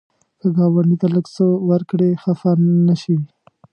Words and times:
که 0.39 0.47
ګاونډي 0.55 0.95
ته 1.01 1.07
لږ 1.15 1.25
څه 1.35 1.43
ورکړې، 1.69 2.09
خفه 2.21 2.51
نشي 2.87 3.17